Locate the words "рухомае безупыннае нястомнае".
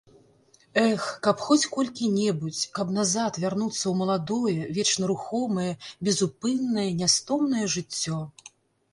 5.11-7.65